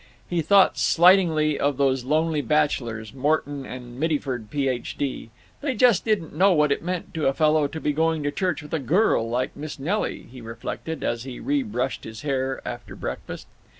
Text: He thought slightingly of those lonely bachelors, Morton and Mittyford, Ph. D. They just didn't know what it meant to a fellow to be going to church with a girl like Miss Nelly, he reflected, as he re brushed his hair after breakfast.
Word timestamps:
He 0.27 0.41
thought 0.41 0.79
slightingly 0.79 1.59
of 1.59 1.77
those 1.77 2.03
lonely 2.05 2.41
bachelors, 2.41 3.13
Morton 3.13 3.67
and 3.67 3.99
Mittyford, 3.99 4.49
Ph. 4.49 4.95
D. 4.97 5.29
They 5.61 5.75
just 5.75 6.03
didn't 6.05 6.35
know 6.35 6.53
what 6.53 6.71
it 6.71 6.81
meant 6.81 7.13
to 7.13 7.27
a 7.27 7.35
fellow 7.35 7.67
to 7.67 7.79
be 7.79 7.93
going 7.93 8.23
to 8.23 8.31
church 8.31 8.63
with 8.63 8.73
a 8.73 8.79
girl 8.79 9.29
like 9.29 9.55
Miss 9.55 9.77
Nelly, 9.77 10.23
he 10.23 10.41
reflected, 10.41 11.03
as 11.03 11.21
he 11.21 11.39
re 11.39 11.61
brushed 11.61 12.03
his 12.03 12.23
hair 12.23 12.63
after 12.67 12.95
breakfast. 12.95 13.45